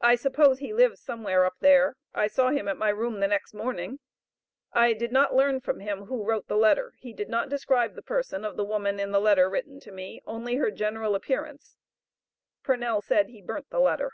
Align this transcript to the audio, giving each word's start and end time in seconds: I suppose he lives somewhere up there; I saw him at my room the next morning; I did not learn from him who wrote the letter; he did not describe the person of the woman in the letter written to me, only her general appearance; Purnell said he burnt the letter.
I 0.00 0.14
suppose 0.14 0.60
he 0.60 0.72
lives 0.72 0.98
somewhere 1.02 1.44
up 1.44 1.56
there; 1.60 1.98
I 2.14 2.26
saw 2.26 2.48
him 2.52 2.68
at 2.68 2.78
my 2.78 2.88
room 2.88 3.20
the 3.20 3.28
next 3.28 3.52
morning; 3.52 3.98
I 4.72 4.94
did 4.94 5.12
not 5.12 5.34
learn 5.34 5.60
from 5.60 5.80
him 5.80 6.06
who 6.06 6.24
wrote 6.24 6.48
the 6.48 6.56
letter; 6.56 6.94
he 7.00 7.12
did 7.12 7.28
not 7.28 7.50
describe 7.50 7.96
the 7.96 8.02
person 8.02 8.46
of 8.46 8.56
the 8.56 8.64
woman 8.64 8.98
in 8.98 9.10
the 9.10 9.20
letter 9.20 9.50
written 9.50 9.78
to 9.80 9.92
me, 9.92 10.22
only 10.24 10.54
her 10.54 10.70
general 10.70 11.14
appearance; 11.14 11.76
Purnell 12.62 13.02
said 13.02 13.28
he 13.28 13.42
burnt 13.42 13.68
the 13.68 13.78
letter. 13.78 14.12